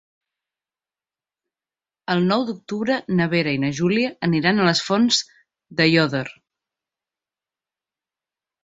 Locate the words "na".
3.19-3.27, 3.65-3.71